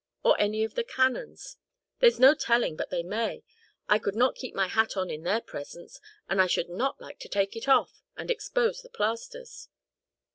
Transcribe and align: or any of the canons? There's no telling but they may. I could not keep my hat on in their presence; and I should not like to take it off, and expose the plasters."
or 0.23 0.35
any 0.41 0.63
of 0.63 0.73
the 0.73 0.83
canons? 0.83 1.57
There's 1.99 2.19
no 2.19 2.33
telling 2.33 2.75
but 2.75 2.89
they 2.89 3.03
may. 3.03 3.43
I 3.87 3.99
could 3.99 4.15
not 4.15 4.33
keep 4.33 4.55
my 4.55 4.65
hat 4.67 4.97
on 4.97 5.11
in 5.11 5.21
their 5.21 5.41
presence; 5.41 5.99
and 6.27 6.41
I 6.41 6.47
should 6.47 6.69
not 6.69 6.99
like 6.99 7.19
to 7.19 7.29
take 7.29 7.55
it 7.55 7.67
off, 7.67 8.01
and 8.17 8.31
expose 8.31 8.81
the 8.81 8.89
plasters." 8.89 9.69